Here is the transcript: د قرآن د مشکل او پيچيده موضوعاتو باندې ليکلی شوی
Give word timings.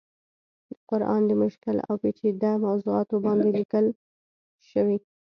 د 0.69 0.71
قرآن 0.89 1.21
د 1.27 1.31
مشکل 1.43 1.77
او 1.87 1.93
پيچيده 2.01 2.51
موضوعاتو 2.65 3.15
باندې 3.25 3.49
ليکلی 3.59 3.91
شوی 4.69 4.97